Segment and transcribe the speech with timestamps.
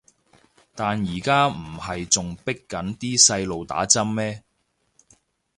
[0.73, 4.43] 但而家唔係仲迫緊啲細路打針咩